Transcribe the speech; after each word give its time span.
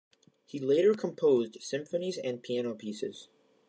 He 0.47 0.57
later 0.57 0.95
composed 0.95 1.61
symphonies 1.61 2.17
and 2.17 2.41
piano 2.41 2.73
pieces. 2.73 3.27